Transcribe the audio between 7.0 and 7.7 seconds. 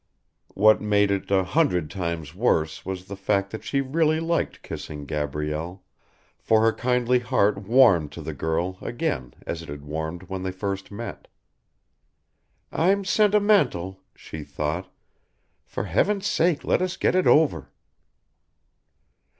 heart